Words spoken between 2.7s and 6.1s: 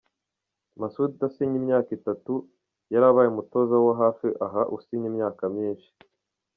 yari abaye umutoza wo hafi aha usinya imyaka myinshi.